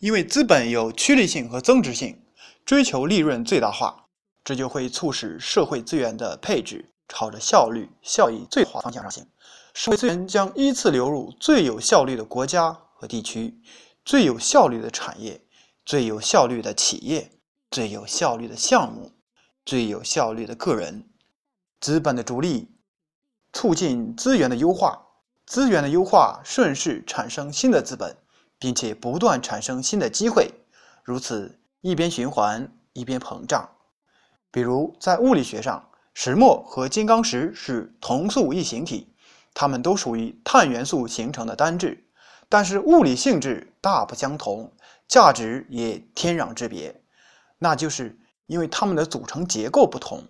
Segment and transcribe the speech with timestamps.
[0.00, 2.18] 因为资本有趋利性和增值性，
[2.64, 4.06] 追求利润最大化，
[4.42, 9.26] 这就会促使社会资源的配置朝着效率、效益最大化方向上行。
[9.74, 13.54] 社会资源将依次流入最有效率的国家和地区、
[14.02, 15.38] 最有效率的产业、
[15.84, 17.30] 最有效率的企业、
[17.70, 19.12] 最有效率的项目、
[19.66, 21.06] 最有效率的个人。
[21.78, 22.70] 资本的逐利，
[23.52, 24.98] 促进资源的优化，
[25.44, 28.16] 资源的优化顺势产生新的资本。
[28.60, 30.52] 并且不断产生新的机会，
[31.02, 33.68] 如此一边循环一边膨胀。
[34.52, 39.12] 比如在物理学上，石墨和金刚石是同素异形体，
[39.54, 42.04] 它们都属于碳元素形成的单质，
[42.48, 44.70] 但是物理性质大不相同，
[45.08, 47.02] 价值也天壤之别。
[47.58, 50.22] 那就是因为它们的组成结构不同。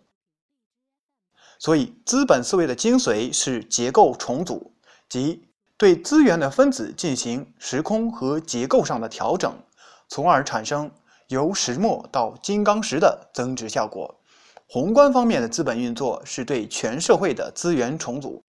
[1.58, 4.72] 所以，资本思维的精髓是结构重组，
[5.08, 5.49] 即。
[5.80, 9.50] 对资源的分子进行时空和结构上的调整，
[10.08, 10.90] 从而产生
[11.28, 14.14] 由石墨到金刚石的增值效果。
[14.66, 18.44] 宏观方面的资本运作是对全社会的资源重组，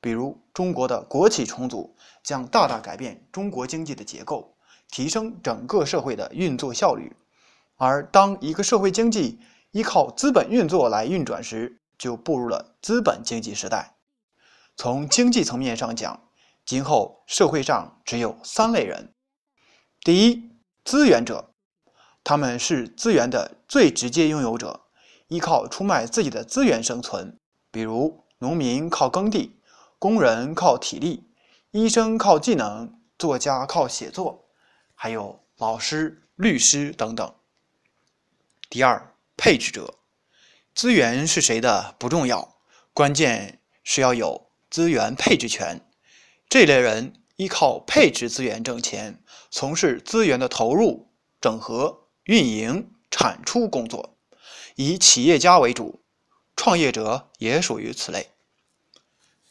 [0.00, 4.54] 比如中国的国企重组将大大改变中国经济的结构，
[4.88, 7.12] 提升整个社会的运作效率。
[7.74, 9.40] 而当一个社会经济
[9.72, 13.96] 依靠资本运作来运转时，就步入了资本经济时代。
[14.76, 16.20] 从经济层面上讲，
[16.66, 19.14] 今后社会上只有三类人：
[20.00, 20.50] 第一，
[20.84, 21.54] 资源者，
[22.24, 24.80] 他们是资源的最直接拥有者，
[25.28, 27.38] 依靠出卖自己的资源生存。
[27.70, 29.60] 比如，农民靠耕地，
[30.00, 31.30] 工人靠体力，
[31.70, 34.48] 医生靠技能，作家靠写作，
[34.96, 37.32] 还有老师、律师等等。
[38.68, 39.94] 第二，配置者，
[40.74, 42.56] 资源是谁的不重要，
[42.92, 45.85] 关键是要有资源配置权。
[46.48, 51.08] 这类人依靠配置资源挣钱，从事资源的投入、
[51.40, 54.16] 整合、运营、产出工作，
[54.76, 56.00] 以企业家为主，
[56.54, 58.28] 创业者也属于此类。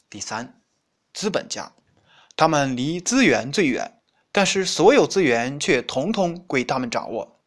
[0.10, 0.62] 第三，
[1.14, 1.74] 资本家，
[2.38, 4.00] 他们离资源最远，
[4.32, 7.42] 但是所有资源却统统归他们掌握，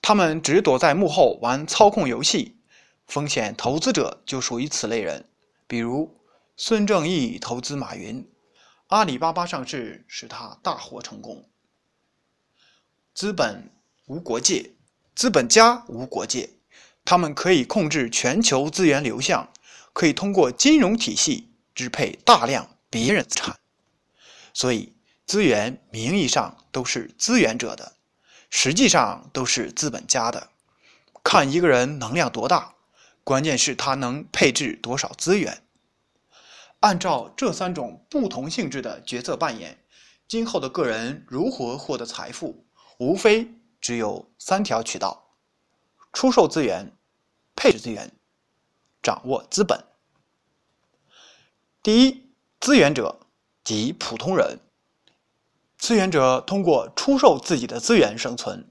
[0.00, 2.56] 他们只躲在幕后玩操控游戏。
[3.06, 5.28] 风险投资者就属于此类人，
[5.66, 6.16] 比如
[6.56, 8.28] 孙正义投资马云。
[8.88, 11.48] 阿里巴巴上市使他大获成功。
[13.12, 13.70] 资本
[14.06, 14.74] 无国界，
[15.14, 16.50] 资本家无国界，
[17.04, 19.52] 他们可以控制全球资源流向，
[19.92, 23.58] 可以通过金融体系支配大量别人资产。
[24.54, 24.94] 所以，
[25.26, 27.96] 资源名义上都是资源者的，
[28.50, 30.50] 实际上都是资本家的。
[31.24, 32.74] 看一个人能量多大，
[33.24, 35.65] 关键是他能配置多少资源。
[36.80, 39.78] 按照这三种不同性质的角色扮演，
[40.28, 42.64] 今后的个人如何获得财富，
[42.98, 43.48] 无非
[43.80, 45.36] 只有三条渠道：
[46.12, 46.92] 出售资源、
[47.54, 48.12] 配置资源、
[49.02, 49.82] 掌握资本。
[51.82, 53.20] 第一，资源者
[53.64, 54.58] 即普通人。
[55.78, 58.66] 资源者通过出售自己的资源生存，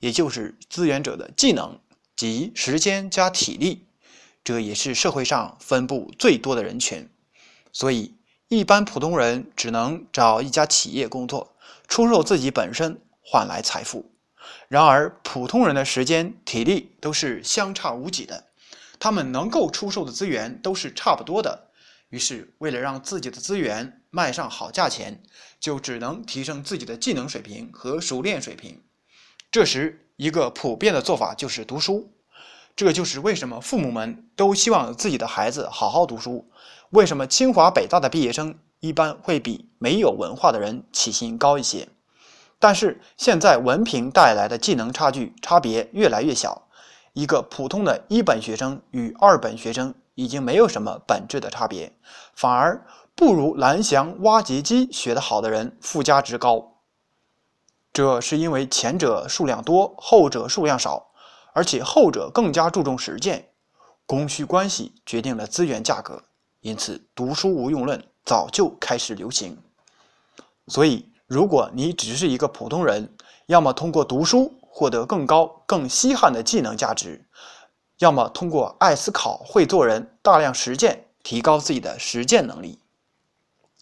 [0.00, 1.78] 也就是资源者的技能
[2.16, 3.86] 及时间加体力，
[4.42, 7.08] 这也是社会上分布最多的人群。
[7.78, 8.14] 所以，
[8.48, 11.54] 一般普通人只能找一家企业工作，
[11.86, 14.12] 出售自己本身换来财富。
[14.68, 18.46] 然而，普通人的时间、体力都是相差无几的，
[18.98, 21.68] 他们能够出售的资源都是差不多的。
[22.08, 25.22] 于是，为了让自己的资源卖上好价钱，
[25.60, 28.80] 就只能提升自己的技能水平和熟练水平。
[29.50, 32.15] 这时，一个普遍的做法就是读书。
[32.76, 36.46] 这就是为什么父母们都希望自己的孩子好好读书。
[36.90, 41.88] 为什么清华北大的毕业生一般会比没有文化的人起薪高一些？
[42.58, 46.68] 但是现在文凭带来的技能差距差别越来越小，
[47.14, 51.90] 一个普通的一本学生与二本学生已经没有什么本质的差别，
[52.34, 56.74] 反而不如蓝翔挖掘机学得好的人附加值高。
[57.94, 61.08] 这是因为前者数量多，后者数量少，
[61.56, 63.48] 而且后者更加注重实践，
[64.04, 66.22] 供需关系决定了资源价格。
[66.60, 69.56] 因此，读书无用论早就开始流行。
[70.68, 73.08] 所以，如果你只是一个普通人，
[73.46, 77.24] 要么通过读书获得更高、更稀罕的技能价值，
[78.00, 82.78] 要么通过爱思考、会做人、大量实践提高自己的实践能力。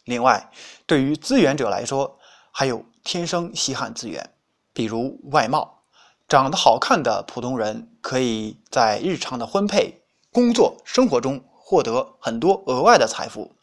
[0.05, 0.49] 另外，
[0.87, 2.21] 对于资源者来说，
[2.53, 4.31] 还有天生稀罕资源，
[4.73, 5.81] 比如外貌。
[6.29, 11.45] 长得好看的普通人可以在日常的婚配、工作、生活中。
[11.67, 13.57] 获得很多额外的财富。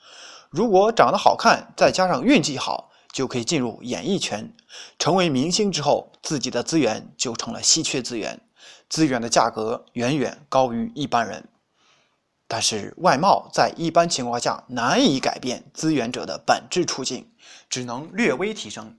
[0.49, 4.51] 如果长得好看，再加上运气好，就可以进入演艺圈，
[4.97, 8.41] 成为明星之后，自己的资源就成了稀缺资源，
[8.89, 11.47] 资源的价格远远高于一般人。
[12.47, 17.31] 但是外貌在一般情况下难以改变资源者的本质处境，
[17.69, 18.97] 只能略微提升。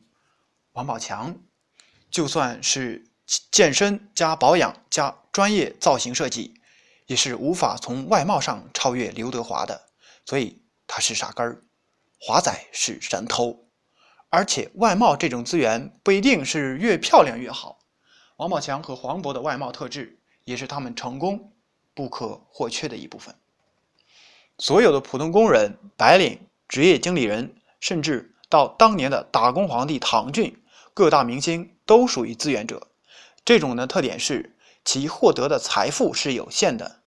[0.75, 1.35] 王宝强，
[2.09, 3.05] 就算是
[3.51, 6.55] 健身加保养加专业造型设计，
[7.07, 9.89] 也是无法从外貌上超越刘德华的，
[10.25, 11.63] 所以他是傻根儿。
[12.19, 13.67] 华仔是神偷，
[14.29, 17.81] 而且外貌这种资源不一定是越漂亮越好。
[18.37, 21.53] 王宝强和黄渤的外貌特质也是他们成功
[21.95, 23.35] 不可或缺的一部分。
[24.59, 30.63] 所有的普通工人、白领、职业经理人，甚至到当年的打工皇帝唐骏，
[30.95, 32.89] 各大明星都属于资源者。
[33.45, 37.01] 这种的特点是其获得的财富是有限的，